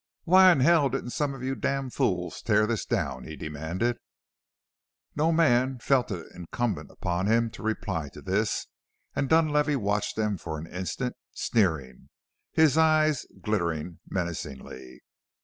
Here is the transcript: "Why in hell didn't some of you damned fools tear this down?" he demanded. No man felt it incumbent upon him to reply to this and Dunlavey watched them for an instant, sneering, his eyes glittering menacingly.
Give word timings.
"Why 0.23 0.51
in 0.51 0.61
hell 0.61 0.89
didn't 0.89 1.11
some 1.11 1.35
of 1.35 1.43
you 1.43 1.53
damned 1.53 1.93
fools 1.93 2.41
tear 2.41 2.65
this 2.65 2.87
down?" 2.87 3.23
he 3.25 3.35
demanded. 3.35 3.99
No 5.15 5.31
man 5.31 5.77
felt 5.77 6.09
it 6.09 6.25
incumbent 6.33 6.89
upon 6.89 7.27
him 7.27 7.51
to 7.51 7.61
reply 7.61 8.09
to 8.13 8.21
this 8.23 8.65
and 9.15 9.29
Dunlavey 9.29 9.75
watched 9.75 10.15
them 10.15 10.39
for 10.39 10.57
an 10.57 10.65
instant, 10.65 11.15
sneering, 11.33 12.09
his 12.51 12.79
eyes 12.79 13.27
glittering 13.41 13.99
menacingly. 14.09 15.03